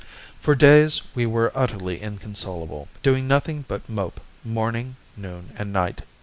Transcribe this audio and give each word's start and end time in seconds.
For 0.39 0.55
days 0.55 1.03
we 1.13 1.27
were 1.27 1.51
utterly 1.53 2.01
inconsolable, 2.01 2.87
doing 3.03 3.27
nothing 3.27 3.65
but 3.67 3.87
mope 3.87 4.19
morning, 4.43 4.95
noon, 5.15 5.51
and 5.55 5.71
night. 5.71 6.01